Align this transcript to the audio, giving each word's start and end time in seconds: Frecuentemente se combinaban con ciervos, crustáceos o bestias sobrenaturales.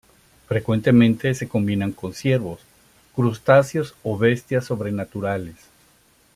Frecuentemente 0.47 1.35
se 1.35 1.47
combinaban 1.47 1.93
con 1.93 2.15
ciervos, 2.15 2.59
crustáceos 3.15 3.93
o 4.01 4.17
bestias 4.17 4.65
sobrenaturales. 4.65 5.57